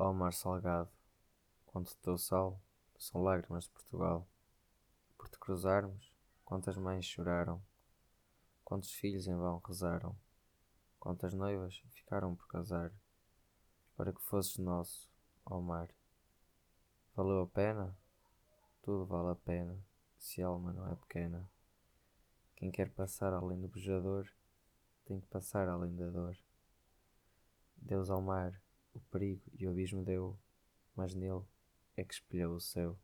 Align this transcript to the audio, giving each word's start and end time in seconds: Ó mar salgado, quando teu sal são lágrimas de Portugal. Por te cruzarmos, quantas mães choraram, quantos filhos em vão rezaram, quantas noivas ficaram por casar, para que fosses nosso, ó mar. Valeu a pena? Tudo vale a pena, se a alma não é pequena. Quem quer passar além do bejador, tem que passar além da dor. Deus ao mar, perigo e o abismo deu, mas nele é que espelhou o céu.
Ó 0.00 0.12
mar 0.12 0.32
salgado, 0.32 0.88
quando 1.66 1.92
teu 1.96 2.16
sal 2.16 2.62
são 2.96 3.20
lágrimas 3.20 3.64
de 3.64 3.70
Portugal. 3.70 4.28
Por 5.16 5.28
te 5.28 5.36
cruzarmos, 5.40 6.14
quantas 6.44 6.76
mães 6.76 7.04
choraram, 7.04 7.60
quantos 8.64 8.92
filhos 8.92 9.26
em 9.26 9.34
vão 9.34 9.60
rezaram, 9.66 10.16
quantas 11.00 11.34
noivas 11.34 11.82
ficaram 11.88 12.36
por 12.36 12.46
casar, 12.46 12.92
para 13.96 14.12
que 14.12 14.22
fosses 14.22 14.56
nosso, 14.58 15.10
ó 15.44 15.60
mar. 15.60 15.88
Valeu 17.16 17.42
a 17.42 17.46
pena? 17.48 17.98
Tudo 18.82 19.04
vale 19.04 19.32
a 19.32 19.34
pena, 19.34 19.76
se 20.16 20.40
a 20.40 20.46
alma 20.46 20.72
não 20.72 20.86
é 20.86 20.94
pequena. 20.94 21.50
Quem 22.54 22.70
quer 22.70 22.88
passar 22.92 23.32
além 23.32 23.60
do 23.60 23.66
bejador, 23.66 24.30
tem 25.06 25.18
que 25.20 25.26
passar 25.26 25.68
além 25.68 25.96
da 25.96 26.08
dor. 26.08 26.38
Deus 27.76 28.10
ao 28.10 28.22
mar, 28.22 28.62
perigo 29.10 29.42
e 29.58 29.66
o 29.66 29.70
abismo 29.70 30.02
deu, 30.02 30.38
mas 30.94 31.14
nele 31.14 31.42
é 31.96 32.04
que 32.04 32.14
espelhou 32.14 32.56
o 32.56 32.60
céu. 32.60 32.98